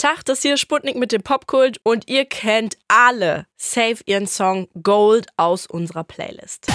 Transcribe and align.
Tag, 0.00 0.24
das 0.24 0.40
hier 0.40 0.54
ist 0.54 0.60
Sputnik 0.60 0.96
mit 0.96 1.12
dem 1.12 1.22
Popkult 1.22 1.78
und 1.82 2.08
ihr 2.08 2.24
kennt 2.24 2.78
alle 2.88 3.44
Save 3.58 3.98
ihren 4.06 4.26
Song 4.26 4.66
Gold 4.82 5.26
aus 5.36 5.66
unserer 5.66 6.04
Playlist. 6.04 6.68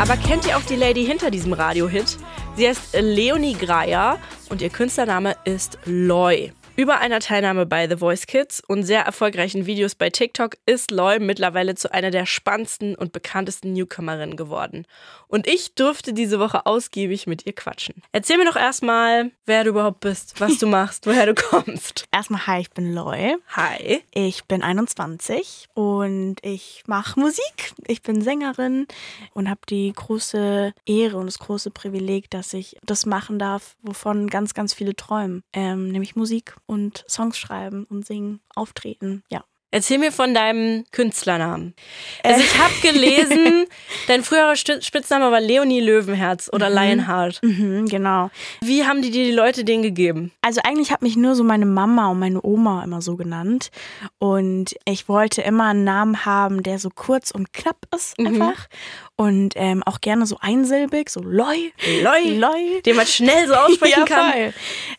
Aber 0.00 0.16
kennt 0.16 0.48
ihr 0.48 0.56
auch 0.56 0.62
die 0.62 0.74
Lady 0.74 1.06
hinter 1.06 1.30
diesem 1.30 1.52
Radiohit? 1.52 2.16
Sie 2.56 2.66
heißt 2.66 2.96
Leonie 2.98 3.54
Greyer 3.54 4.18
und 4.48 4.60
ihr 4.60 4.70
Künstlername 4.70 5.36
ist 5.44 5.78
Loy. 5.84 6.50
Über 6.76 6.98
einer 6.98 7.20
Teilnahme 7.20 7.64
bei 7.64 7.88
The 7.88 7.96
Voice 7.96 8.26
Kids 8.26 8.62
und 8.68 8.82
sehr 8.82 9.00
erfolgreichen 9.00 9.64
Videos 9.64 9.94
bei 9.94 10.10
TikTok 10.10 10.58
ist 10.66 10.90
Loy 10.90 11.18
mittlerweile 11.20 11.74
zu 11.74 11.90
einer 11.90 12.10
der 12.10 12.26
spannendsten 12.26 12.94
und 12.94 13.12
bekanntesten 13.12 13.72
Newcomerinnen 13.72 14.36
geworden. 14.36 14.84
Und 15.26 15.46
ich 15.46 15.74
durfte 15.74 16.12
diese 16.12 16.38
Woche 16.38 16.66
ausgiebig 16.66 17.26
mit 17.26 17.46
ihr 17.46 17.54
quatschen. 17.54 18.02
Erzähl 18.12 18.36
mir 18.36 18.44
doch 18.44 18.56
erstmal, 18.56 19.30
wer 19.46 19.64
du 19.64 19.70
überhaupt 19.70 20.00
bist, 20.00 20.38
was 20.38 20.58
du 20.58 20.66
machst, 20.66 21.06
woher 21.06 21.24
du 21.24 21.34
kommst. 21.34 22.04
Erstmal, 22.12 22.46
hi, 22.46 22.60
ich 22.60 22.70
bin 22.70 22.92
Loy. 22.94 23.36
Hi. 23.56 24.02
Ich 24.12 24.44
bin 24.44 24.62
21 24.62 25.68
und 25.72 26.36
ich 26.42 26.82
mache 26.86 27.18
Musik. 27.18 27.72
Ich 27.86 28.02
bin 28.02 28.20
Sängerin 28.20 28.86
und 29.32 29.48
habe 29.48 29.60
die 29.70 29.94
große 29.96 30.74
Ehre 30.84 31.16
und 31.16 31.24
das 31.24 31.38
große 31.38 31.70
Privileg, 31.70 32.28
dass 32.28 32.52
ich 32.52 32.76
das 32.84 33.06
machen 33.06 33.38
darf, 33.38 33.76
wovon 33.80 34.28
ganz, 34.28 34.52
ganz 34.52 34.74
viele 34.74 34.94
träumen, 34.94 35.42
ähm, 35.54 35.88
nämlich 35.88 36.16
Musik 36.16 36.54
und 36.66 37.04
Songs 37.08 37.38
schreiben 37.38 37.84
und 37.84 38.06
singen, 38.06 38.40
auftreten. 38.54 39.22
Ja. 39.30 39.44
Erzähl 39.72 39.98
mir 39.98 40.12
von 40.12 40.32
deinem 40.32 40.84
Künstlernamen. 40.92 41.74
Also 42.22 42.40
ich 42.40 42.56
habe 42.56 42.72
gelesen, 42.82 43.66
dein 44.06 44.22
früherer 44.22 44.54
Spitzname 44.56 45.30
war 45.30 45.40
Leonie 45.40 45.80
Löwenherz 45.80 46.48
oder 46.52 46.70
mhm. 46.70 46.76
Lionheart. 46.76 47.42
Mhm, 47.42 47.86
genau. 47.86 48.30
Wie 48.62 48.86
haben 48.86 49.02
die 49.02 49.10
dir 49.10 49.24
die 49.24 49.32
Leute 49.32 49.64
den 49.64 49.82
gegeben? 49.82 50.30
Also 50.40 50.60
eigentlich 50.64 50.92
hat 50.92 51.02
mich 51.02 51.16
nur 51.16 51.34
so 51.34 51.42
meine 51.42 51.66
Mama 51.66 52.10
und 52.12 52.20
meine 52.20 52.42
Oma 52.42 52.84
immer 52.84 53.02
so 53.02 53.16
genannt. 53.16 53.70
Und 54.18 54.76
ich 54.86 55.08
wollte 55.08 55.42
immer 55.42 55.64
einen 55.64 55.84
Namen 55.84 56.24
haben, 56.24 56.62
der 56.62 56.78
so 56.78 56.88
kurz 56.88 57.32
und 57.32 57.52
knapp 57.52 57.88
ist 57.94 58.18
mhm. 58.18 58.28
einfach. 58.28 58.68
Und 59.16 59.54
ähm, 59.56 59.82
auch 59.82 60.00
gerne 60.00 60.26
so 60.26 60.38
einsilbig, 60.40 61.10
so 61.10 61.20
Loi. 61.20 61.72
Loi. 62.02 62.38
Loi. 62.38 62.80
Den 62.86 62.96
man 62.96 63.06
schnell 63.06 63.48
so 63.48 63.54
aussprechen 63.54 64.04
ja, 64.08 64.14
kann. 64.14 64.32
Voll. 64.32 64.54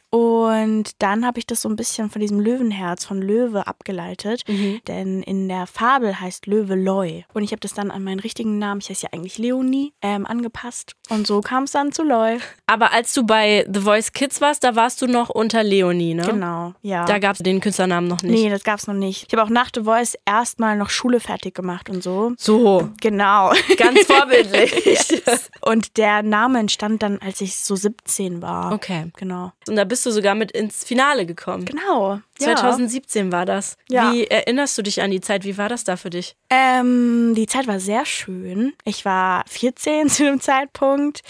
Und 0.09 0.91
dann 0.99 1.25
habe 1.25 1.39
ich 1.39 1.45
das 1.45 1.61
so 1.61 1.69
ein 1.69 1.75
bisschen 1.75 2.09
von 2.09 2.21
diesem 2.21 2.39
Löwenherz, 2.39 3.05
von 3.05 3.21
Löwe 3.21 3.67
abgeleitet. 3.67 4.43
Mhm. 4.47 4.79
Denn 4.87 5.21
in 5.23 5.47
der 5.47 5.67
Fabel 5.67 6.19
heißt 6.19 6.47
Löwe 6.47 6.75
Loi. 6.75 7.23
Und 7.33 7.43
ich 7.43 7.51
habe 7.51 7.59
das 7.59 7.73
dann 7.73 7.91
an 7.91 8.03
meinen 8.03 8.19
richtigen 8.19 8.57
Namen, 8.57 8.81
ich 8.81 8.89
heiße 8.89 9.07
ja 9.07 9.09
eigentlich 9.13 9.37
Leonie, 9.37 9.93
ähm, 10.01 10.25
angepasst. 10.25 10.93
Und 11.09 11.27
so 11.27 11.41
kam 11.41 11.63
es 11.63 11.71
dann 11.71 11.91
zu 11.91 12.03
Loi. 12.03 12.37
Aber 12.67 12.93
als 12.93 13.13
du 13.13 13.23
bei 13.23 13.65
The 13.71 13.81
Voice 13.81 14.13
Kids 14.13 14.39
warst, 14.41 14.63
da 14.63 14.75
warst 14.75 15.01
du 15.01 15.07
noch 15.07 15.29
unter 15.29 15.63
Leonie, 15.63 16.13
ne? 16.13 16.23
Genau, 16.23 16.73
ja. 16.81 17.05
Da 17.05 17.19
gab 17.19 17.35
es 17.35 17.39
den 17.39 17.59
Künstlernamen 17.59 18.07
noch 18.07 18.21
nicht. 18.21 18.31
Nee, 18.31 18.49
das 18.49 18.63
gab 18.63 18.79
es 18.79 18.87
noch 18.87 18.93
nicht. 18.93 19.25
Ich 19.27 19.33
habe 19.33 19.43
auch 19.43 19.49
nach 19.49 19.69
The 19.73 19.83
Voice 19.83 20.17
erstmal 20.25 20.77
noch 20.77 20.89
Schule 20.89 21.19
fertig 21.19 21.53
gemacht 21.53 21.89
und 21.89 22.01
so. 22.01 22.33
So. 22.37 22.89
Genau. 23.01 23.51
Ganz 23.77 24.05
vorbildlich. 24.05 24.73
yes. 24.85 25.49
Und 25.61 25.97
der 25.97 26.23
Name 26.23 26.59
entstand 26.59 27.03
dann, 27.03 27.19
als 27.19 27.41
ich 27.41 27.57
so 27.57 27.75
17 27.75 28.41
war. 28.41 28.73
Okay. 28.73 29.11
Genau. 29.17 29.51
Und 29.67 29.75
da 29.75 29.83
bist 29.83 29.96
bist 29.97 30.05
du 30.05 30.11
sogar 30.11 30.35
mit 30.35 30.51
ins 30.51 30.83
Finale 30.83 31.25
gekommen. 31.25 31.65
Genau. 31.65 32.21
2017 32.39 33.31
war 33.31 33.45
das. 33.45 33.77
Ja. 33.89 34.11
Wie 34.11 34.25
erinnerst 34.25 34.77
du 34.77 34.81
dich 34.81 35.01
an 35.01 35.11
die 35.11 35.21
Zeit? 35.21 35.43
Wie 35.43 35.57
war 35.57 35.69
das 35.69 35.83
da 35.83 35.97
für 35.97 36.09
dich? 36.09 36.35
Ähm, 36.49 37.33
die 37.35 37.47
Zeit 37.47 37.67
war 37.67 37.79
sehr 37.79 38.05
schön. 38.05 38.73
Ich 38.83 39.05
war 39.05 39.43
14 39.47 40.09
zu 40.09 40.23
dem 40.23 40.39
Zeitpunkt 40.41 41.21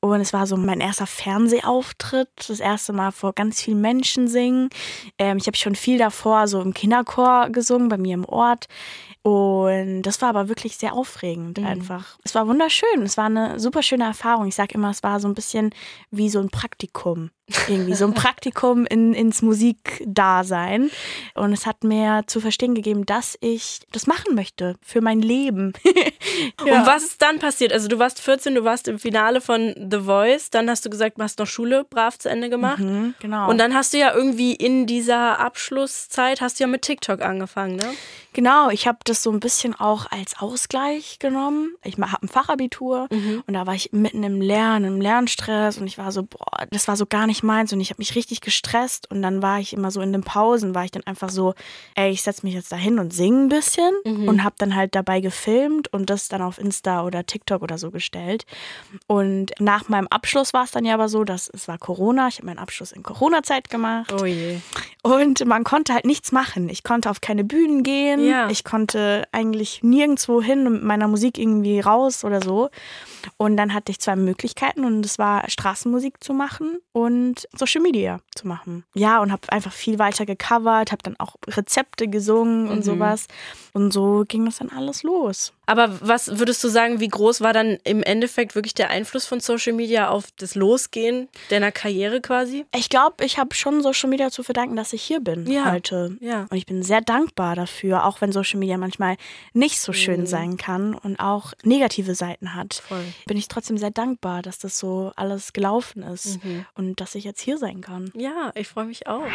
und 0.00 0.20
es 0.20 0.32
war 0.32 0.46
so 0.46 0.56
mein 0.56 0.80
erster 0.80 1.06
Fernsehauftritt. 1.06 2.28
Das 2.48 2.60
erste 2.60 2.92
Mal 2.92 3.12
vor 3.12 3.32
ganz 3.32 3.60
vielen 3.60 3.80
Menschen 3.80 4.28
singen. 4.28 4.70
Ähm, 5.18 5.38
ich 5.38 5.46
habe 5.46 5.56
schon 5.56 5.74
viel 5.74 5.98
davor 5.98 6.48
so 6.48 6.60
im 6.60 6.74
Kinderchor 6.74 7.48
gesungen 7.50 7.88
bei 7.88 7.98
mir 7.98 8.14
im 8.14 8.24
Ort. 8.24 8.66
Und 9.26 10.02
das 10.02 10.22
war 10.22 10.28
aber 10.28 10.48
wirklich 10.48 10.76
sehr 10.76 10.92
aufregend 10.92 11.58
mhm. 11.58 11.66
einfach. 11.66 12.16
Es 12.22 12.36
war 12.36 12.46
wunderschön. 12.46 13.02
Es 13.02 13.16
war 13.16 13.24
eine 13.24 13.58
super 13.58 13.82
schöne 13.82 14.04
Erfahrung. 14.04 14.46
Ich 14.46 14.54
sage 14.54 14.74
immer, 14.74 14.90
es 14.90 15.02
war 15.02 15.18
so 15.18 15.26
ein 15.26 15.34
bisschen 15.34 15.70
wie 16.12 16.28
so 16.28 16.38
ein 16.38 16.48
Praktikum. 16.48 17.30
Irgendwie 17.66 17.94
so 17.94 18.04
ein 18.06 18.14
Praktikum 18.14 18.86
in, 18.86 19.14
ins 19.14 19.42
Musikdasein. 19.42 20.45
Und 21.34 21.52
es 21.52 21.66
hat 21.66 21.84
mir 21.84 22.22
zu 22.26 22.40
verstehen 22.40 22.74
gegeben, 22.74 23.06
dass 23.06 23.36
ich 23.40 23.80
das 23.92 24.06
machen 24.06 24.34
möchte 24.34 24.76
für 24.82 25.00
mein 25.00 25.20
Leben. 25.20 25.72
ja. 26.64 26.80
Und 26.80 26.86
was 26.86 27.04
ist 27.04 27.22
dann 27.22 27.38
passiert? 27.38 27.72
Also 27.72 27.88
du 27.88 27.98
warst 27.98 28.20
14, 28.20 28.54
du 28.54 28.64
warst 28.64 28.88
im 28.88 28.98
Finale 28.98 29.40
von 29.40 29.74
The 29.90 30.00
Voice, 30.00 30.50
dann 30.50 30.70
hast 30.70 30.84
du 30.84 30.90
gesagt, 30.90 31.18
du 31.18 31.22
hast 31.22 31.38
noch 31.38 31.46
Schule 31.46 31.84
brav 31.84 32.18
zu 32.18 32.28
Ende 32.28 32.48
gemacht. 32.48 32.78
Mhm, 32.78 33.14
genau. 33.20 33.48
Und 33.48 33.58
dann 33.58 33.74
hast 33.74 33.92
du 33.92 33.98
ja 33.98 34.14
irgendwie 34.14 34.54
in 34.54 34.86
dieser 34.86 35.38
Abschlusszeit, 35.38 36.40
hast 36.40 36.58
du 36.58 36.64
ja 36.64 36.68
mit 36.68 36.82
TikTok 36.82 37.22
angefangen, 37.22 37.76
ne? 37.76 37.94
Genau, 38.36 38.68
ich 38.68 38.86
habe 38.86 38.98
das 39.04 39.22
so 39.22 39.30
ein 39.30 39.40
bisschen 39.40 39.74
auch 39.74 40.10
als 40.10 40.38
Ausgleich 40.38 41.18
genommen. 41.18 41.74
Ich 41.82 41.96
habe 41.96 42.22
ein 42.22 42.28
Fachabitur 42.28 43.08
mhm. 43.10 43.42
und 43.46 43.54
da 43.54 43.66
war 43.66 43.74
ich 43.74 43.92
mitten 43.92 44.22
im 44.24 44.42
Lernen, 44.42 44.84
im 44.96 45.00
Lernstress 45.00 45.78
und 45.78 45.86
ich 45.86 45.96
war 45.96 46.12
so, 46.12 46.24
boah, 46.24 46.66
das 46.70 46.86
war 46.86 46.98
so 46.98 47.06
gar 47.06 47.26
nicht 47.26 47.42
meins 47.42 47.72
und 47.72 47.80
ich 47.80 47.88
habe 47.88 47.98
mich 47.98 48.14
richtig 48.14 48.42
gestresst 48.42 49.10
und 49.10 49.22
dann 49.22 49.40
war 49.40 49.58
ich 49.60 49.72
immer 49.72 49.90
so 49.90 50.02
in 50.02 50.12
den 50.12 50.22
Pausen, 50.36 50.74
war 50.74 50.84
ich 50.84 50.90
dann 50.90 51.06
einfach 51.06 51.30
so, 51.30 51.54
ey, 51.94 52.10
ich 52.10 52.20
setze 52.20 52.44
mich 52.44 52.54
jetzt 52.54 52.70
da 52.70 52.76
hin 52.76 52.98
und 52.98 53.10
singe 53.10 53.44
ein 53.44 53.48
bisschen 53.48 53.94
mhm. 54.04 54.28
und 54.28 54.44
habe 54.44 54.54
dann 54.58 54.76
halt 54.76 54.94
dabei 54.94 55.20
gefilmt 55.20 55.90
und 55.94 56.10
das 56.10 56.28
dann 56.28 56.42
auf 56.42 56.58
Insta 56.58 57.04
oder 57.04 57.24
TikTok 57.24 57.62
oder 57.62 57.78
so 57.78 57.90
gestellt. 57.90 58.44
Und 59.06 59.52
nach 59.58 59.88
meinem 59.88 60.08
Abschluss 60.08 60.52
war 60.52 60.64
es 60.64 60.72
dann 60.72 60.84
ja 60.84 60.92
aber 60.92 61.08
so, 61.08 61.24
dass 61.24 61.48
es 61.48 61.68
war 61.68 61.78
Corona, 61.78 62.28
ich 62.28 62.36
habe 62.36 62.46
meinen 62.48 62.58
Abschluss 62.58 62.92
in 62.92 63.02
Corona-Zeit 63.02 63.70
gemacht. 63.70 64.12
Oh 64.12 64.26
je. 64.26 64.58
Und 65.02 65.46
man 65.46 65.64
konnte 65.64 65.94
halt 65.94 66.04
nichts 66.04 66.32
machen. 66.32 66.68
Ich 66.68 66.82
konnte 66.82 67.08
auf 67.08 67.22
keine 67.22 67.42
Bühnen 67.42 67.82
gehen. 67.82 68.22
Ja. 68.22 68.50
Ich 68.50 68.62
konnte 68.62 69.26
eigentlich 69.32 69.82
nirgendwo 69.82 70.42
hin 70.42 70.70
mit 70.70 70.82
meiner 70.82 71.08
Musik 71.08 71.38
irgendwie 71.38 71.80
raus 71.80 72.24
oder 72.24 72.42
so. 72.42 72.68
Und 73.38 73.56
dann 73.56 73.72
hatte 73.72 73.90
ich 73.90 74.00
zwei 74.00 74.16
Möglichkeiten 74.16 74.84
und 74.84 75.06
es 75.06 75.18
war 75.18 75.48
Straßenmusik 75.48 76.22
zu 76.22 76.34
machen 76.34 76.78
und 76.92 77.48
Social 77.56 77.80
Media 77.80 78.20
zu 78.34 78.46
machen. 78.46 78.84
Ja, 78.94 79.22
und 79.22 79.32
habe 79.32 79.50
einfach 79.50 79.72
viel 79.72 79.98
weiter 79.98 80.25
gecovert, 80.26 80.92
habe 80.92 81.02
dann 81.02 81.16
auch 81.18 81.36
Rezepte 81.46 82.08
gesungen 82.08 82.68
und 82.68 82.78
mhm. 82.78 82.82
sowas. 82.82 83.26
Und 83.72 83.92
so 83.92 84.24
ging 84.28 84.44
das 84.44 84.58
dann 84.58 84.70
alles 84.70 85.02
los. 85.02 85.52
Aber 85.66 85.98
was 86.00 86.38
würdest 86.38 86.62
du 86.62 86.68
sagen, 86.68 87.00
wie 87.00 87.08
groß 87.08 87.40
war 87.40 87.52
dann 87.52 87.78
im 87.82 88.02
Endeffekt 88.02 88.54
wirklich 88.54 88.74
der 88.74 88.90
Einfluss 88.90 89.26
von 89.26 89.40
Social 89.40 89.72
Media 89.72 90.08
auf 90.08 90.26
das 90.36 90.54
Losgehen 90.54 91.28
deiner 91.50 91.72
Karriere 91.72 92.20
quasi? 92.20 92.64
Ich 92.74 92.88
glaube, 92.88 93.24
ich 93.24 93.38
habe 93.38 93.54
schon 93.54 93.82
Social 93.82 94.08
Media 94.08 94.30
zu 94.30 94.44
verdanken, 94.44 94.76
dass 94.76 94.92
ich 94.92 95.02
hier 95.02 95.20
bin 95.20 95.50
ja. 95.50 95.72
heute. 95.72 96.16
Ja. 96.20 96.46
Und 96.50 96.56
ich 96.56 96.66
bin 96.66 96.82
sehr 96.82 97.00
dankbar 97.00 97.56
dafür, 97.56 98.04
auch 98.04 98.20
wenn 98.20 98.30
Social 98.30 98.60
Media 98.60 98.78
manchmal 98.78 99.16
nicht 99.52 99.80
so 99.80 99.92
schön 99.92 100.20
mhm. 100.20 100.26
sein 100.26 100.56
kann 100.56 100.94
und 100.94 101.18
auch 101.18 101.52
negative 101.64 102.14
Seiten 102.14 102.54
hat. 102.54 102.74
Voll. 102.74 103.04
Bin 103.26 103.36
ich 103.36 103.48
trotzdem 103.48 103.76
sehr 103.76 103.90
dankbar, 103.90 104.42
dass 104.42 104.58
das 104.58 104.78
so 104.78 105.12
alles 105.16 105.52
gelaufen 105.52 106.04
ist 106.04 106.44
mhm. 106.44 106.64
und 106.74 107.00
dass 107.00 107.16
ich 107.16 107.24
jetzt 107.24 107.40
hier 107.40 107.58
sein 107.58 107.80
kann. 107.80 108.12
Ja, 108.14 108.52
ich 108.54 108.68
freue 108.68 108.84
mich 108.84 109.08
auch. 109.08 109.26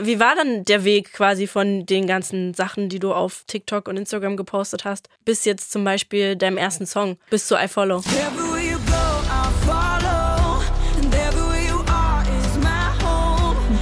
Wie 0.00 0.18
war 0.18 0.34
dann 0.34 0.64
der 0.64 0.84
Weg 0.84 1.12
quasi 1.12 1.46
von 1.46 1.84
den 1.84 2.06
ganzen 2.06 2.54
Sachen, 2.54 2.88
die 2.88 2.98
du 2.98 3.12
auf 3.12 3.44
TikTok 3.46 3.86
und 3.86 3.96
Instagram 3.96 4.36
gepostet 4.36 4.84
hast, 4.84 5.08
bis 5.24 5.44
jetzt 5.44 5.73
zum 5.74 5.82
Beispiel 5.82 6.36
deinem 6.36 6.56
ersten 6.56 6.86
Song, 6.86 7.18
bis 7.30 7.48
zu 7.48 7.56
I 7.56 7.66
Follow? 7.66 8.00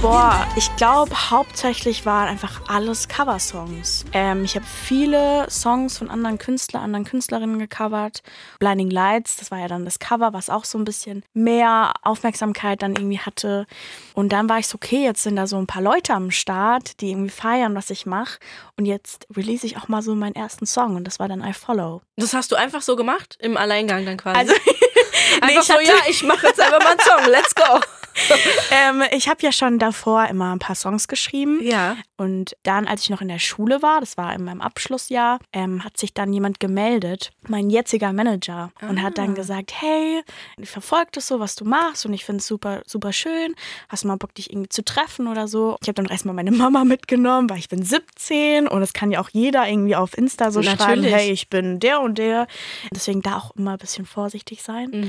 Boah, 0.03 0.45
ich 0.57 0.75
glaube, 0.75 1.15
hauptsächlich 1.31 2.05
waren 2.05 2.27
einfach 2.27 2.67
alles 2.67 3.07
Coversongs. 3.07 4.03
Ähm, 4.11 4.43
ich 4.43 4.57
habe 4.57 4.65
viele 4.65 5.49
Songs 5.49 5.97
von 5.97 6.09
anderen 6.09 6.37
Künstlern, 6.37 6.83
anderen 6.83 7.05
Künstlerinnen 7.05 7.57
gecovert. 7.57 8.21
Blinding 8.59 8.89
Lights, 8.89 9.37
das 9.37 9.49
war 9.49 9.59
ja 9.59 9.69
dann 9.69 9.85
das 9.85 9.99
Cover, 9.99 10.33
was 10.33 10.49
auch 10.49 10.65
so 10.65 10.77
ein 10.77 10.83
bisschen 10.83 11.23
mehr 11.33 11.93
Aufmerksamkeit 12.01 12.81
dann 12.81 12.97
irgendwie 12.97 13.19
hatte. 13.19 13.65
Und 14.13 14.33
dann 14.33 14.49
war 14.49 14.59
ich 14.59 14.67
so, 14.67 14.75
okay, 14.75 15.05
jetzt 15.05 15.23
sind 15.23 15.37
da 15.37 15.47
so 15.47 15.57
ein 15.57 15.67
paar 15.67 15.81
Leute 15.81 16.13
am 16.13 16.31
Start, 16.31 16.99
die 16.99 17.11
irgendwie 17.11 17.29
feiern, 17.29 17.73
was 17.73 17.89
ich 17.89 18.05
mache. 18.05 18.39
Und 18.75 18.85
jetzt 18.85 19.25
release 19.33 19.65
ich 19.65 19.77
auch 19.77 19.87
mal 19.87 20.01
so 20.01 20.15
meinen 20.15 20.35
ersten 20.35 20.65
Song 20.65 20.97
und 20.97 21.05
das 21.05 21.19
war 21.19 21.29
dann 21.29 21.41
I 21.41 21.53
Follow. 21.53 22.01
Das 22.17 22.33
hast 22.33 22.51
du 22.51 22.57
einfach 22.57 22.81
so 22.81 22.97
gemacht? 22.97 23.37
Im 23.39 23.55
Alleingang 23.55 24.05
dann 24.05 24.17
quasi? 24.17 24.37
Also, 24.37 24.53
nee, 25.45 25.59
so, 25.61 25.73
ja, 25.73 25.95
ich 26.09 26.23
mache 26.23 26.47
jetzt 26.47 26.59
einfach 26.59 26.79
mal 26.79 26.91
einen 26.91 26.99
Song, 26.99 27.31
let's 27.31 27.55
go. 27.55 27.79
ähm, 28.71 29.03
ich 29.11 29.27
habe 29.27 29.41
ja 29.41 29.51
schon 29.51 29.79
davor 29.79 30.27
immer 30.27 30.53
ein 30.53 30.59
paar 30.59 30.75
Songs 30.75 31.07
geschrieben. 31.07 31.59
Ja. 31.63 31.97
Und 32.15 32.55
dann, 32.63 32.87
als 32.87 33.03
ich 33.03 33.09
noch 33.09 33.21
in 33.21 33.27
der 33.27 33.39
Schule 33.39 33.81
war, 33.81 33.99
das 33.99 34.17
war 34.17 34.33
in 34.33 34.43
meinem 34.43 34.61
Abschlussjahr, 34.61 35.39
ähm, 35.51 35.83
hat 35.83 35.97
sich 35.97 36.13
dann 36.13 36.31
jemand 36.31 36.59
gemeldet, 36.59 37.31
mein 37.47 37.69
jetziger 37.69 38.13
Manager, 38.13 38.71
und 38.81 39.01
hat 39.01 39.17
dann 39.17 39.35
gesagt, 39.35 39.73
hey, 39.81 40.21
ich 40.57 40.69
verfolge 40.69 41.09
das 41.13 41.27
so, 41.27 41.39
was 41.39 41.55
du 41.55 41.65
machst 41.65 42.05
und 42.05 42.13
ich 42.13 42.23
finde 42.23 42.39
es 42.39 42.47
super, 42.47 42.81
super 42.85 43.11
schön. 43.11 43.55
Hast 43.89 44.03
du 44.03 44.07
mal 44.07 44.17
Bock, 44.17 44.33
dich 44.35 44.51
irgendwie 44.51 44.69
zu 44.69 44.85
treffen 44.85 45.27
oder 45.27 45.47
so? 45.47 45.77
Ich 45.81 45.87
habe 45.87 45.95
dann 45.95 46.05
erstmal 46.05 46.35
meine 46.35 46.51
Mama 46.51 46.83
mitgenommen, 46.85 47.49
weil 47.49 47.57
ich 47.57 47.69
bin 47.69 47.83
17 47.83 48.67
und 48.67 48.81
es 48.81 48.93
kann 48.93 49.11
ja 49.11 49.19
auch 49.19 49.29
jeder 49.31 49.67
irgendwie 49.67 49.95
auf 49.95 50.17
Insta 50.17 50.51
so 50.51 50.61
schreiben, 50.61 50.77
Natürlich. 50.77 51.13
hey, 51.13 51.31
ich 51.31 51.49
bin 51.49 51.79
der 51.79 51.99
und 51.99 52.17
der. 52.17 52.47
Deswegen 52.93 53.21
da 53.21 53.37
auch 53.37 53.55
immer 53.55 53.73
ein 53.73 53.77
bisschen 53.79 54.05
vorsichtig 54.05 54.61
sein. 54.61 54.89
Mhm. 54.93 55.02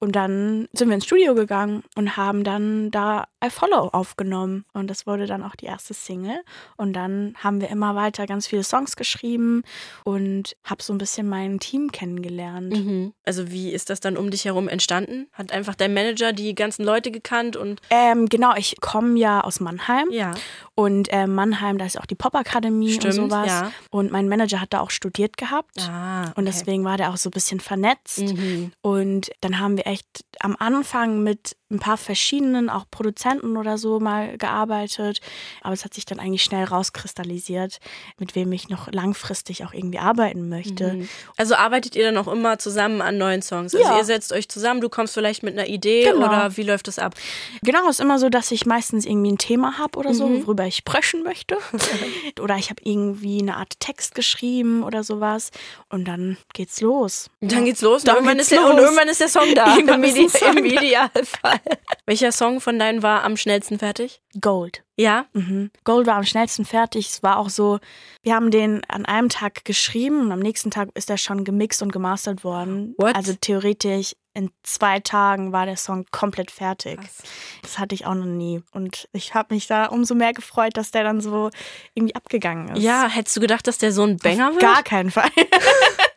Und 0.00 0.16
dann 0.16 0.68
sind 0.72 0.88
wir 0.88 0.94
ins 0.94 1.04
Studio 1.06 1.34
gegangen 1.34 1.82
und 1.96 2.16
haben 2.16 2.44
dann 2.44 2.90
da 2.90 3.26
I 3.44 3.48
Follow 3.50 3.88
aufgenommen. 3.92 4.64
Und 4.74 4.88
das 4.88 5.06
wurde 5.06 5.26
dann 5.26 5.42
auch 5.42 5.56
die 5.56 5.66
erste 5.66 5.94
Single. 5.94 6.40
Und 6.76 6.92
dann 6.92 7.34
haben 7.42 7.60
wir 7.60 7.68
immer 7.70 7.94
weiter 7.94 8.26
ganz 8.26 8.46
viele 8.46 8.62
Songs 8.64 8.96
geschrieben 8.96 9.62
und 10.04 10.56
habe 10.64 10.82
so 10.82 10.92
ein 10.92 10.98
bisschen 10.98 11.28
mein 11.28 11.58
Team 11.58 11.90
kennengelernt. 11.90 12.72
Mhm. 12.76 13.12
Also 13.24 13.50
wie 13.50 13.70
ist 13.70 13.88
das 13.90 14.00
dann 14.00 14.16
um 14.16 14.30
dich 14.30 14.44
herum 14.44 14.68
entstanden? 14.68 15.28
Hat 15.32 15.52
einfach 15.52 15.74
dein 15.74 15.94
Manager 15.94 16.32
die 16.32 16.54
ganzen 16.54 16.84
Leute 16.84 17.10
gekannt 17.10 17.56
und 17.56 17.80
Ähm, 17.90 18.28
genau, 18.28 18.54
ich 18.56 18.80
komme 18.80 19.18
ja 19.18 19.40
aus 19.42 19.60
Mannheim. 19.60 20.08
ja. 20.10 20.34
Und 20.74 21.12
äh, 21.12 21.26
Mannheim, 21.26 21.76
da 21.76 21.84
ist 21.84 22.00
auch 22.00 22.06
die 22.06 22.14
Popakademie 22.14 22.94
und 23.04 23.12
sowas. 23.12 23.46
ja. 23.48 23.72
Und 23.90 24.10
mein 24.12 24.30
Manager 24.30 24.62
hat 24.62 24.72
da 24.72 24.80
auch 24.80 24.90
studiert 24.90 25.36
gehabt. 25.36 25.78
Ah, 25.80 26.22
Und 26.28 26.30
okay. 26.30 26.44
deswegen 26.46 26.84
war 26.84 26.96
der 26.96 27.10
auch 27.10 27.18
so 27.18 27.28
ein 27.28 27.32
bisschen 27.32 27.60
vernetzt. 27.60 28.20
Mhm. 28.20 28.72
Und 28.80 29.30
dann 29.40 29.58
haben 29.58 29.76
wir 29.76 29.86
echt 29.86 30.06
am 30.40 30.54
Anfang 30.58 31.22
mit 31.22 31.56
ein 31.72 31.78
paar 31.78 31.96
verschiedenen, 31.96 32.68
auch 32.68 32.84
Produzenten 32.90 33.56
oder 33.56 33.78
so 33.78 34.00
mal 34.00 34.36
gearbeitet. 34.36 35.20
Aber 35.62 35.72
es 35.72 35.84
hat 35.84 35.94
sich 35.94 36.04
dann 36.04 36.18
eigentlich 36.18 36.42
schnell 36.42 36.64
rauskristallisiert, 36.64 37.78
mit 38.18 38.34
wem 38.34 38.52
ich 38.52 38.68
noch 38.68 38.90
langfristig 38.92 39.64
auch 39.64 39.72
irgendwie 39.72 39.98
arbeiten 40.00 40.48
möchte. 40.48 40.94
Mhm. 40.94 41.08
Also 41.36 41.54
arbeitet 41.54 41.94
ihr 41.96 42.04
dann 42.04 42.16
auch 42.18 42.26
immer 42.30 42.58
zusammen 42.58 43.00
an 43.00 43.18
neuen 43.18 43.40
Songs? 43.40 43.74
Also 43.74 43.86
Ja. 43.86 43.98
ihr 43.98 44.04
setzt 44.04 44.32
euch 44.32 44.48
zusammen, 44.48 44.80
du 44.80 44.88
kommst 44.88 45.14
vielleicht 45.14 45.42
mit 45.42 45.56
einer 45.56 45.68
Idee 45.68 46.04
Genau. 46.10 46.26
oder 46.26 46.56
wie 46.56 46.62
läuft 46.64 46.88
das 46.88 46.98
ab? 46.98 47.14
Genau, 47.62 47.88
ist 47.88 48.00
immer 48.00 48.18
so, 48.18 48.28
dass 48.28 48.50
ich 48.50 48.66
meistens 48.66 49.06
irgendwie 49.06 49.32
ein 49.32 49.38
Thema 49.38 49.78
habe 49.78 49.98
oder 49.98 50.12
so, 50.12 50.26
Mhm. 50.26 50.46
worüber 50.46 50.66
ich 50.66 50.76
sprechen 50.76 51.22
möchte. 51.22 51.56
oder 52.40 52.56
ich 52.56 52.70
habe 52.70 52.82
irgendwie 52.84 53.40
eine 53.40 53.56
Art 53.56 53.78
Text 53.80 54.14
geschrieben 54.16 54.82
oder 54.82 55.04
sowas. 55.04 55.50
Und 55.88 56.06
dann 56.06 56.36
geht's 56.52 56.80
los. 56.80 57.30
Und 57.40 57.52
dann 57.52 57.64
geht's 57.64 57.80
los 57.80 58.02
und 58.02 58.08
Dann 58.08 58.16
irgendwann, 58.16 58.36
geht's 58.38 58.50
ist 58.50 58.56
der, 58.58 58.64
und 58.66 58.76
los. 58.76 58.84
irgendwann 58.84 59.08
ist 59.08 59.20
der 59.20 59.28
Song 59.30 59.54
da. 59.54 59.76
Im, 59.78 60.04
Ide 60.04 60.28
Song 60.28 60.56
Im. 60.58 60.64
Idealfall. 60.64 61.60
Welcher 62.06 62.32
Song 62.32 62.60
von 62.60 62.78
deinen 62.78 63.02
war 63.02 63.24
am 63.24 63.36
schnellsten 63.36 63.78
fertig? 63.78 64.20
Gold. 64.40 64.84
Ja? 64.96 65.26
Mhm. 65.32 65.70
Gold 65.84 66.06
war 66.06 66.16
am 66.16 66.24
schnellsten 66.24 66.64
fertig. 66.64 67.08
Es 67.08 67.22
war 67.22 67.38
auch 67.38 67.48
so, 67.48 67.78
wir 68.22 68.34
haben 68.34 68.50
den 68.50 68.82
an 68.88 69.06
einem 69.06 69.28
Tag 69.28 69.64
geschrieben 69.64 70.20
und 70.20 70.32
am 70.32 70.40
nächsten 70.40 70.70
Tag 70.70 70.90
ist 70.94 71.08
er 71.08 71.16
schon 71.16 71.44
gemixt 71.44 71.82
und 71.82 71.92
gemastert 71.92 72.44
worden. 72.44 72.94
What? 72.98 73.16
Also 73.16 73.32
theoretisch 73.40 74.14
in 74.32 74.50
zwei 74.62 75.00
Tagen 75.00 75.52
war 75.52 75.66
der 75.66 75.76
Song 75.76 76.06
komplett 76.12 76.50
fertig. 76.50 77.00
Krass. 77.00 77.22
Das 77.62 77.78
hatte 77.78 77.94
ich 77.94 78.06
auch 78.06 78.14
noch 78.14 78.26
nie. 78.26 78.62
Und 78.72 79.08
ich 79.12 79.34
habe 79.34 79.54
mich 79.54 79.66
da 79.66 79.86
umso 79.86 80.14
mehr 80.14 80.32
gefreut, 80.32 80.76
dass 80.76 80.92
der 80.92 81.02
dann 81.02 81.20
so 81.20 81.50
irgendwie 81.94 82.14
abgegangen 82.14 82.76
ist. 82.76 82.82
Ja, 82.82 83.08
hättest 83.08 83.36
du 83.36 83.40
gedacht, 83.40 83.66
dass 83.66 83.78
der 83.78 83.92
so 83.92 84.04
ein 84.04 84.18
Banger 84.18 84.52
wird? 84.52 84.60
Gar 84.60 84.82
keinen 84.82 85.10
Fall. 85.10 85.30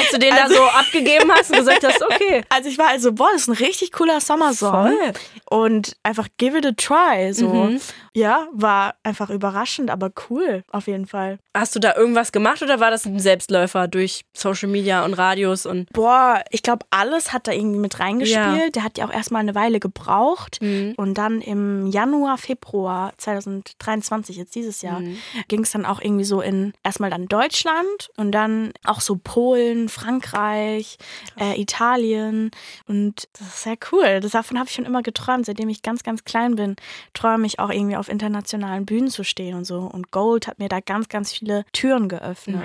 Als 0.00 0.10
du 0.10 0.18
den 0.18 0.34
da 0.34 0.48
so 0.48 0.62
abgegeben 0.62 1.30
hast 1.32 1.50
und 1.50 1.56
gesagt 1.58 1.84
hast, 1.84 2.02
okay. 2.02 2.42
Also 2.50 2.68
ich 2.68 2.78
war 2.78 2.88
also, 2.88 3.12
boah, 3.12 3.28
das 3.32 3.42
ist 3.42 3.48
ein 3.48 3.54
richtig 3.64 3.92
cooler 3.92 4.20
Sommersong. 4.20 4.70
Voll. 4.70 5.12
Und 5.50 5.96
einfach 6.02 6.28
give 6.38 6.56
it 6.56 6.66
a 6.66 6.72
try. 6.72 7.32
So. 7.32 7.48
Mhm. 7.48 7.80
Ja, 8.14 8.48
war 8.52 8.94
einfach 9.04 9.30
überraschend, 9.30 9.90
aber 9.90 10.10
cool, 10.28 10.64
auf 10.72 10.86
jeden 10.88 11.06
Fall. 11.06 11.38
Hast 11.56 11.74
du 11.76 11.78
da 11.80 11.94
irgendwas 11.94 12.32
gemacht 12.32 12.60
oder 12.62 12.80
war 12.80 12.90
das 12.90 13.04
ein 13.06 13.20
Selbstläufer 13.20 13.86
durch 13.88 14.22
Social 14.36 14.68
Media 14.68 15.04
und 15.04 15.14
Radios 15.14 15.66
und 15.66 15.88
Boah, 15.92 16.42
ich 16.50 16.62
glaube, 16.62 16.84
alles 16.90 17.32
hat 17.32 17.46
da 17.46 17.52
irgendwie 17.52 17.78
mit 17.78 18.00
reingespielt. 18.00 18.40
Ja. 18.40 18.70
Der 18.70 18.82
hat 18.84 18.98
ja 18.98 19.06
auch 19.06 19.12
erstmal 19.12 19.40
eine 19.42 19.54
Weile 19.54 19.78
gebraucht. 19.80 20.58
Mhm. 20.60 20.94
Und 20.96 21.14
dann 21.14 21.40
im 21.40 21.86
Januar, 21.86 22.38
Februar 22.38 23.12
2023, 23.18 24.36
jetzt 24.36 24.54
dieses 24.54 24.82
Jahr, 24.82 25.00
Mhm. 25.00 25.16
ging 25.48 25.62
es 25.62 25.72
dann 25.72 25.86
auch 25.86 26.00
irgendwie 26.00 26.24
so 26.24 26.40
in 26.40 26.72
erstmal 26.82 27.10
dann 27.10 27.26
Deutschland 27.26 28.10
und 28.16 28.32
dann 28.32 28.72
auch 28.84 29.00
so 29.00 29.16
Polen, 29.22 29.88
Frankreich, 29.90 30.98
äh, 31.38 31.60
Italien. 31.60 32.50
Und 32.86 33.28
das 33.34 33.48
ist 33.48 33.62
sehr 33.64 33.76
cool. 33.92 34.20
Das, 34.20 34.32
davon 34.32 34.58
habe 34.58 34.68
ich 34.68 34.74
schon 34.74 34.86
immer 34.86 35.02
geträumt, 35.02 35.46
seitdem 35.46 35.68
ich 35.68 35.82
ganz, 35.82 36.02
ganz 36.02 36.24
klein 36.24 36.56
bin. 36.56 36.76
Träume 37.12 37.46
ich 37.46 37.58
auch 37.58 37.70
irgendwie 37.70 37.96
auf 37.96 38.08
internationalen 38.08 38.86
Bühnen 38.86 39.08
zu 39.08 39.24
stehen 39.24 39.56
und 39.56 39.64
so. 39.64 39.80
Und 39.80 40.10
Gold 40.10 40.46
hat 40.46 40.58
mir 40.58 40.68
da 40.68 40.80
ganz, 40.80 41.08
ganz 41.08 41.32
viele 41.32 41.64
Türen 41.72 42.08
geöffnet. 42.08 42.62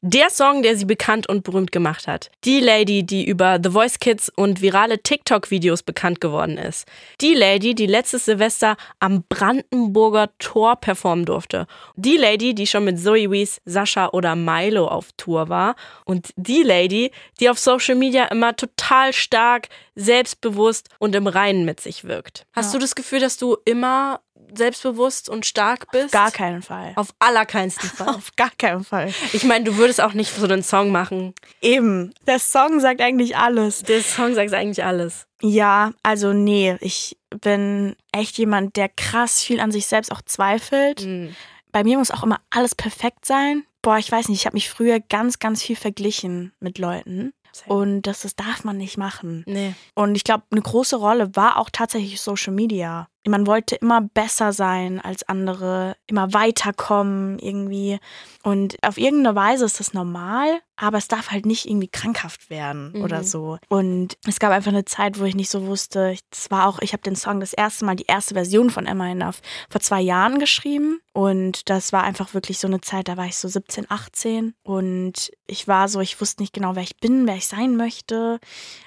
Der 0.00 0.30
Song, 0.30 0.62
der 0.62 0.76
sie 0.76 0.84
bekannt 0.84 1.28
und 1.28 1.42
berühmt 1.42 1.72
gemacht 1.72 2.06
hat. 2.06 2.30
Die 2.44 2.60
Lady, 2.60 3.02
die 3.04 3.26
über 3.26 3.58
The 3.62 3.70
Voice 3.70 3.98
Kids 3.98 4.30
und 4.34 4.62
virale 4.62 5.02
TikTok-Videos 5.02 5.82
bekannt 5.82 6.20
geworden 6.20 6.56
ist. 6.56 6.86
Die 7.20 7.34
Lady, 7.34 7.74
die 7.74 7.86
letztes 7.86 8.26
Silvester 8.26 8.76
am 9.00 9.24
Brandenburger 9.28 10.30
Tor 10.38 10.76
performen 10.76 11.24
durfte. 11.24 11.66
Die 11.96 12.16
Lady, 12.16 12.54
die 12.54 12.68
schon 12.68 12.84
mit 12.84 13.00
Zoe 13.00 13.30
Wees, 13.30 13.60
Sascha 13.64 14.10
oder 14.10 14.36
Milo 14.36 14.86
auf 14.86 15.08
Tour 15.16 15.48
war. 15.48 15.74
Und 16.04 16.28
die 16.36 16.62
Lady, 16.62 17.10
die 17.40 17.50
auf 17.50 17.58
Social 17.58 17.96
Media 17.96 18.26
immer 18.26 18.54
total 18.54 19.12
stark, 19.12 19.68
selbstbewusst 19.96 20.88
und 21.00 21.14
im 21.16 21.26
Reinen 21.26 21.64
mit 21.64 21.80
sich 21.80 22.04
wirkt. 22.04 22.46
Hast 22.52 22.72
Ja. 22.72 22.78
du 22.78 22.84
das 22.84 22.94
Gefühl, 22.94 23.18
dass 23.18 23.36
du 23.36 23.56
immer 23.64 24.20
selbstbewusst 24.54 25.28
und 25.28 25.46
stark 25.46 25.90
bist? 25.90 26.12
Gar 26.12 26.30
keinen 26.30 26.62
Fall. 26.62 26.92
Auf 26.96 27.08
allerkeinsten 27.18 27.88
Fall. 27.96 28.08
Auf 28.08 28.34
gar 28.36 28.50
keinen 28.56 28.84
Fall. 28.84 29.12
Ich 29.32 29.44
meine, 29.44 29.64
du 29.64 29.76
würdest 29.76 30.00
auch 30.00 30.12
nicht 30.12 30.34
so 30.34 30.44
einen 30.44 30.62
Song 30.62 30.90
machen. 30.90 31.34
Eben. 31.60 32.12
Der 32.26 32.38
Song 32.38 32.80
sagt 32.80 33.00
eigentlich 33.00 33.36
alles. 33.36 33.82
Der 33.82 34.00
Song 34.02 34.34
sagt 34.34 34.52
eigentlich 34.52 34.84
alles. 34.84 35.26
Ja, 35.40 35.92
also 36.02 36.32
nee, 36.32 36.76
ich 36.80 37.16
bin 37.30 37.94
echt 38.12 38.38
jemand, 38.38 38.76
der 38.76 38.88
krass 38.88 39.42
viel 39.42 39.60
an 39.60 39.70
sich 39.70 39.86
selbst 39.86 40.10
auch 40.10 40.22
zweifelt. 40.22 41.04
Mhm. 41.04 41.36
Bei 41.70 41.84
mir 41.84 41.98
muss 41.98 42.10
auch 42.10 42.22
immer 42.22 42.40
alles 42.50 42.74
perfekt 42.74 43.24
sein. 43.24 43.64
Boah, 43.82 43.98
ich 43.98 44.10
weiß 44.10 44.28
nicht, 44.28 44.40
ich 44.40 44.46
habe 44.46 44.56
mich 44.56 44.70
früher 44.70 44.98
ganz, 45.00 45.38
ganz 45.38 45.62
viel 45.62 45.76
verglichen 45.76 46.52
mit 46.58 46.78
Leuten. 46.78 47.32
Und 47.66 48.02
das, 48.02 48.20
das 48.22 48.36
darf 48.36 48.64
man 48.64 48.76
nicht 48.76 48.98
machen. 48.98 49.44
Nee. 49.46 49.74
Und 49.94 50.14
ich 50.14 50.24
glaube, 50.24 50.44
eine 50.50 50.62
große 50.62 50.96
Rolle 50.96 51.34
war 51.34 51.56
auch 51.56 51.70
tatsächlich 51.70 52.20
Social 52.20 52.52
Media. 52.52 53.08
Man 53.28 53.46
wollte 53.46 53.76
immer 53.76 54.00
besser 54.00 54.52
sein 54.52 55.00
als 55.00 55.28
andere, 55.28 55.96
immer 56.06 56.32
weiterkommen 56.32 57.38
irgendwie. 57.38 57.98
Und 58.42 58.76
auf 58.82 58.96
irgendeine 58.98 59.36
Weise 59.36 59.64
ist 59.64 59.80
das 59.80 59.92
normal, 59.92 60.60
aber 60.76 60.96
es 60.98 61.08
darf 61.08 61.30
halt 61.30 61.44
nicht 61.44 61.66
irgendwie 61.66 61.88
krankhaft 61.88 62.50
werden 62.50 62.92
Mhm. 62.94 63.02
oder 63.02 63.24
so. 63.24 63.58
Und 63.68 64.16
es 64.26 64.38
gab 64.38 64.52
einfach 64.52 64.70
eine 64.70 64.84
Zeit, 64.84 65.18
wo 65.18 65.24
ich 65.24 65.34
nicht 65.34 65.50
so 65.50 65.66
wusste. 65.66 66.14
Es 66.30 66.50
war 66.50 66.66
auch, 66.66 66.78
ich 66.78 66.92
habe 66.92 67.02
den 67.02 67.16
Song 67.16 67.40
das 67.40 67.52
erste 67.52 67.84
Mal, 67.84 67.96
die 67.96 68.06
erste 68.06 68.34
Version 68.34 68.70
von 68.70 68.86
Emma 68.86 69.08
Enough 69.08 69.40
vor 69.68 69.80
zwei 69.80 70.00
Jahren 70.00 70.38
geschrieben. 70.38 71.00
Und 71.12 71.68
das 71.68 71.92
war 71.92 72.04
einfach 72.04 72.32
wirklich 72.32 72.58
so 72.60 72.68
eine 72.68 72.80
Zeit, 72.80 73.08
da 73.08 73.16
war 73.16 73.26
ich 73.26 73.36
so 73.36 73.48
17, 73.48 73.86
18. 73.90 74.54
Und 74.62 75.32
ich 75.46 75.66
war 75.66 75.88
so, 75.88 76.00
ich 76.00 76.20
wusste 76.20 76.42
nicht 76.42 76.52
genau, 76.54 76.76
wer 76.76 76.82
ich 76.84 76.96
bin, 76.98 77.26
wer 77.26 77.34
ich 77.36 77.48
sein 77.48 77.76
möchte. 77.76 78.38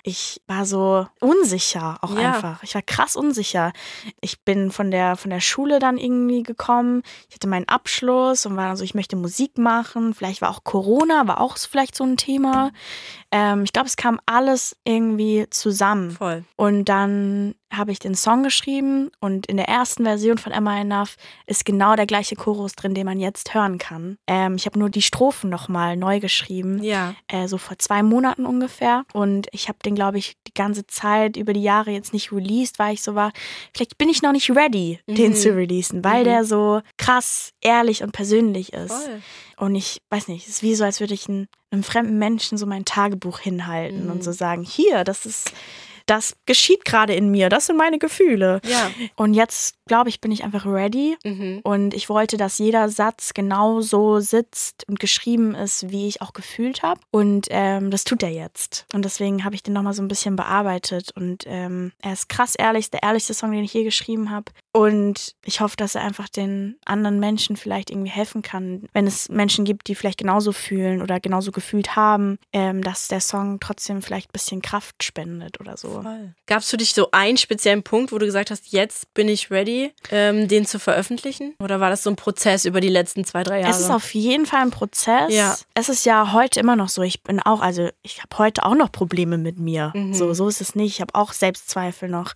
Ich 0.04 0.42
war 0.48 0.66
so 0.66 1.06
unsicher 1.20 2.00
auch 2.02 2.18
Ja. 2.18 2.34
einfach. 2.34 2.64
Ich 2.64 2.74
war 2.74 2.82
krass 2.82 3.16
unsicher. 3.18 3.74
Ich 4.22 4.31
bin 4.40 4.72
von 4.72 4.92
der, 4.92 5.16
von 5.18 5.30
der 5.30 5.42
Schule 5.42 5.80
dann 5.80 5.98
irgendwie 5.98 6.44
gekommen. 6.44 7.04
Ich 7.30 7.36
hatte 7.36 7.48
meinen 7.48 7.68
Abschluss 7.68 8.46
und 8.46 8.56
war 8.56 8.68
dann 8.68 8.78
so, 8.78 8.84
ich 8.84 8.96
möchte 8.96 9.16
Musik 9.16 9.58
machen. 9.58 10.14
Vielleicht 10.14 10.42
war 10.42 10.50
auch 10.50 10.64
Corona, 10.64 11.28
war 11.28 11.42
auch 11.42 11.58
vielleicht 11.58 11.96
so 11.96 12.04
ein 12.04 12.18
Thema. 12.18 12.72
Ähm, 13.32 13.64
ich 13.64 13.74
glaube, 13.74 13.88
es 13.88 13.98
kam 13.98 14.20
alles 14.26 14.76
irgendwie 14.84 15.48
zusammen. 15.50 16.12
Voll. 16.12 16.44
Und 16.56 16.86
dann 16.86 17.56
habe 17.72 17.92
ich 17.92 18.00
den 18.00 18.16
Song 18.16 18.44
geschrieben 18.44 19.12
und 19.22 19.46
in 19.48 19.56
der 19.58 19.68
ersten 19.70 20.04
Version 20.04 20.38
von 20.38 20.52
Emma 20.52 20.78
Enough 20.80 21.16
ist 21.46 21.64
genau 21.66 21.96
der 21.96 22.06
gleiche 22.06 22.36
Chorus 22.36 22.74
drin, 22.74 22.94
den 22.94 23.06
man 23.06 23.20
jetzt 23.20 23.54
hören 23.54 23.78
kann. 23.78 24.18
Ähm, 24.28 24.56
ich 24.56 24.66
habe 24.66 24.78
nur 24.78 24.90
die 24.90 25.02
Strophen 25.02 25.50
nochmal 25.50 25.96
neu 25.96 26.20
geschrieben, 26.20 26.84
Ja. 26.84 27.16
äh, 27.28 27.48
so 27.48 27.58
vor 27.58 27.78
zwei 27.80 28.04
Monaten 28.04 28.46
ungefähr. 28.46 29.06
Und 29.14 29.48
ich 29.54 29.68
habe 29.70 29.78
den, 29.86 29.96
glaube 29.96 30.18
ich, 30.18 30.36
die 30.48 30.54
ganze 30.54 30.86
Zeit 30.88 31.38
über 31.38 31.54
die 31.54 31.64
Jahre 31.64 31.92
jetzt 31.92 32.12
nicht 32.14 32.32
released, 32.34 32.78
weil 32.78 32.94
ich 32.94 33.02
so 33.02 33.16
war, 33.16 33.32
vielleicht 33.74 33.98
bin 33.98 34.10
ich 34.10 34.22
noch 34.22 34.34
nicht 34.34 34.50
ready, 34.52 35.00
den 35.08 35.32
Mhm. 35.32 35.36
zu 35.36 35.56
releasen, 35.56 36.04
weil 36.04 36.22
Mhm. 36.22 36.26
der 36.26 36.46
so 36.46 36.82
krass, 36.98 37.52
ehrlich 37.62 38.04
und 38.04 38.12
persönlich 38.12 38.74
ist. 38.74 38.92
Voll. 38.92 39.22
Und 39.58 39.76
ich 39.76 40.02
weiß 40.10 40.28
nicht, 40.28 40.48
es 40.48 40.56
ist 40.56 40.64
wie 40.64 40.76
so, 40.76 40.84
als 40.84 41.00
würde 41.00 41.14
ich 41.14 41.30
einen, 41.30 41.48
einem 41.70 41.84
fremden 41.84 42.18
Menschen 42.18 42.58
so 42.58 42.66
mein 42.66 42.84
Tagebuch 42.84 43.40
hinhalten 43.40 44.06
Mhm. 44.06 44.12
und 44.12 44.24
so 44.24 44.32
sagen, 44.32 44.64
hier, 44.64 45.04
das 45.04 45.26
ist, 45.26 45.52
das 46.12 46.36
geschieht 46.46 46.84
gerade 46.84 47.14
in 47.14 47.32
mir, 47.32 47.48
das 47.48 47.68
sind 47.68 47.78
meine 47.78 47.98
Gefühle. 47.98 48.60
Ja. 48.66 48.92
Und 49.16 49.34
jetzt 49.34 49.78
glaube 49.88 50.10
ich, 50.10 50.20
bin 50.20 50.32
ich 50.32 50.44
einfach 50.44 50.66
ready. 50.66 51.18
Mhm. 51.24 51.62
Und 51.64 51.94
ich 51.94 52.10
wollte, 52.10 52.36
dass 52.36 52.58
jeder 52.58 52.90
Satz 52.90 53.34
genau 53.34 53.80
so 53.80 54.20
sitzt 54.20 54.86
und 54.90 55.00
geschrieben 55.00 55.56
ist, 55.56 55.90
wie 55.90 56.10
ich 56.10 56.22
auch 56.22 56.34
gefühlt 56.34 56.84
habe. 56.84 57.00
Und 57.12 57.48
ähm, 57.50 57.92
das 57.92 58.04
tut 58.04 58.24
er 58.24 58.30
jetzt. 58.30 58.86
Und 58.94 59.06
deswegen 59.06 59.46
habe 59.46 59.56
ich 59.56 59.64
den 59.64 59.74
nochmal 59.74 59.94
so 59.94 60.02
ein 60.02 60.10
bisschen 60.10 60.36
bearbeitet. 60.36 61.12
Und 61.16 61.46
ähm, 61.46 61.94
er 62.02 62.12
ist 62.12 62.28
krass 62.28 62.56
ehrlich, 62.56 62.92
der 62.92 63.04
ehrlichste 63.04 63.34
Song, 63.34 63.54
den 63.54 63.64
ich 63.64 63.74
je 63.74 63.86
geschrieben 63.86 64.32
habe. 64.32 64.52
Und 64.74 65.36
ich 65.46 65.62
hoffe, 65.62 65.76
dass 65.78 65.96
er 65.96 66.04
einfach 66.04 66.30
den 66.30 66.78
anderen 66.86 67.20
Menschen 67.20 67.56
vielleicht 67.56 67.90
irgendwie 67.90 68.12
helfen 68.12 68.42
kann, 68.42 68.88
wenn 68.94 69.08
es 69.08 69.30
Menschen 69.30 69.66
gibt, 69.66 69.88
die 69.88 69.96
vielleicht 69.96 70.20
genauso 70.20 70.52
fühlen 70.52 71.02
oder 71.02 71.20
genauso 71.20 71.52
gefühlt 71.52 71.96
haben, 71.96 72.38
ähm, 72.54 72.82
dass 72.82 73.08
der 73.08 73.20
Song 73.20 73.60
trotzdem 73.60 74.02
vielleicht 74.02 74.30
ein 74.30 74.34
bisschen 74.34 74.62
Kraft 74.62 75.04
spendet 75.04 75.60
oder 75.60 75.76
so. 75.76 76.01
Gab 76.46 76.60
es 76.60 76.70
für 76.70 76.78
dich 76.78 76.94
so 76.94 77.10
einen 77.12 77.38
speziellen 77.38 77.84
Punkt, 77.84 78.12
wo 78.12 78.18
du 78.18 78.26
gesagt 78.26 78.52
hast, 78.52 78.72
jetzt 78.72 79.14
bin 79.14 79.28
ich 79.28 79.52
ready, 79.52 79.94
ähm, 80.10 80.48
den 80.48 80.66
zu 80.66 80.80
veröffentlichen? 80.80 81.56
Oder 81.60 81.80
war 81.80 81.90
das 81.90 82.04
so 82.04 82.10
ein 82.10 82.16
Prozess 82.16 82.66
über 82.66 82.82
die 82.82 82.90
letzten 82.90 83.26
zwei, 83.26 83.44
drei 83.44 83.62
Jahre? 83.62 83.72
Es 83.72 83.80
ist 83.80 83.90
auf 83.90 84.14
jeden 84.14 84.46
Fall 84.46 84.62
ein 84.62 84.72
Prozess. 84.72 85.34
Ja. 85.34 85.58
Es 85.74 85.90
ist 85.90 86.06
ja 86.06 86.34
heute 86.34 86.60
immer 86.60 86.76
noch 86.76 86.90
so. 86.90 87.02
Ich 87.02 87.24
bin 87.24 87.40
auch, 87.40 87.62
also 87.62 87.90
ich 88.02 88.22
habe 88.22 88.38
heute 88.38 88.64
auch 88.64 88.76
noch 88.76 88.92
Probleme 88.92 89.38
mit 89.38 89.60
mir. 89.60 89.92
Mhm. 89.96 90.14
So, 90.14 90.34
so 90.34 90.48
ist 90.48 90.62
es 90.62 90.76
nicht. 90.76 90.96
Ich 90.96 91.02
habe 91.02 91.16
auch 91.16 91.34
Selbstzweifel 91.34 92.10
noch 92.10 92.34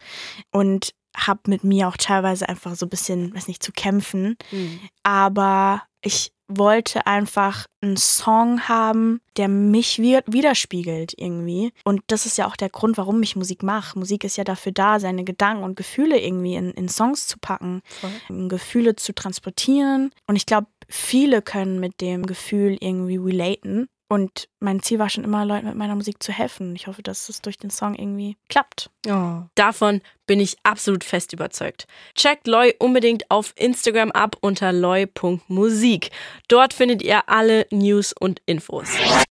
und 0.52 0.92
habe 1.16 1.42
mit 1.48 1.64
mir 1.64 1.88
auch 1.88 1.98
teilweise 1.98 2.50
einfach 2.50 2.76
so 2.76 2.86
ein 2.86 2.90
bisschen, 2.90 3.34
weiß 3.34 3.48
nicht, 3.48 3.64
zu 3.64 3.72
kämpfen. 3.72 4.38
Mhm. 4.52 4.80
Aber 5.04 5.84
ich 6.02 6.35
wollte 6.48 7.08
einfach 7.08 7.66
einen 7.82 7.98
Song 7.98 8.68
haben, 8.68 9.20
der 9.38 9.48
mich 9.48 10.00
wi- 10.00 10.22
widerspiegelt 10.28 11.14
irgendwie. 11.18 11.72
Und 11.84 12.02
das 12.08 12.26
ist 12.26 12.38
ja 12.38 12.48
auch 12.48 12.56
der 12.56 12.70
Grund, 12.70 12.98
warum 12.98 13.22
ich 13.24 13.36
Musik 13.36 13.64
mache. 13.64 13.98
Musik 13.98 14.24
ist 14.24 14.38
ja 14.38 14.44
dafür 14.44 14.72
da, 14.72 15.00
seine 15.00 15.24
Gedanken 15.24 15.64
und 15.64 15.76
Gefühle 15.76 16.20
irgendwie 16.20 16.56
in, 16.56 16.72
in 16.72 16.88
Songs 16.90 17.28
zu 17.28 17.38
packen, 17.40 17.82
Voll. 18.00 18.48
Gefühle 18.48 18.96
zu 18.96 19.14
transportieren. 19.14 20.12
Und 20.28 20.36
ich 20.36 20.46
glaube, 20.46 20.68
viele 20.88 21.42
können 21.42 21.80
mit 21.80 22.00
dem 22.02 22.26
Gefühl 22.26 22.78
irgendwie 22.80 23.18
relaten. 23.18 23.88
Und 24.08 24.50
mein 24.60 24.82
Ziel 24.84 25.00
war 25.00 25.10
schon 25.10 25.24
immer, 25.24 25.46
Leuten 25.46 25.66
mit 25.66 25.76
meiner 25.76 25.96
Musik 25.96 26.22
zu 26.22 26.32
helfen. 26.32 26.76
Ich 26.76 26.86
hoffe, 26.86 27.02
dass 27.02 27.28
es 27.28 27.42
durch 27.42 27.58
den 27.58 27.72
Song 27.72 27.96
irgendwie 27.96 28.38
klappt. 28.50 28.92
Oh. 29.08 29.42
Davon 29.56 30.02
bin 30.28 30.40
ich 30.40 30.58
absolut 30.64 31.04
fest 31.04 31.34
überzeugt. 31.34 31.88
Checkt 32.14 32.48
Loy 32.48 32.76
unbedingt 32.78 33.30
auf 33.32 33.54
Instagram 33.56 34.12
ab 34.12 34.38
unter 34.42 34.72
loy.musik. 34.72 36.12
Dort 36.48 36.74
findet 36.74 37.02
ihr 37.02 37.28
alle 37.30 37.66
News 37.72 38.14
und 38.20 38.42
Infos. 38.46 38.90